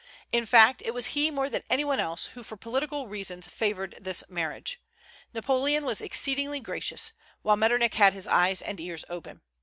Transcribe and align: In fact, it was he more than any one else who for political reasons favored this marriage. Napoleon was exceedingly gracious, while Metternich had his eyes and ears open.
In 0.31 0.47
fact, 0.47 0.81
it 0.83 0.95
was 0.95 1.05
he 1.13 1.29
more 1.29 1.47
than 1.47 1.61
any 1.69 1.85
one 1.85 1.99
else 1.99 2.25
who 2.33 2.41
for 2.41 2.57
political 2.57 3.07
reasons 3.07 3.47
favored 3.47 3.99
this 4.01 4.23
marriage. 4.27 4.79
Napoleon 5.31 5.85
was 5.85 6.01
exceedingly 6.01 6.59
gracious, 6.59 7.13
while 7.43 7.55
Metternich 7.55 7.93
had 7.93 8.13
his 8.13 8.25
eyes 8.27 8.63
and 8.63 8.79
ears 8.79 9.05
open. 9.09 9.43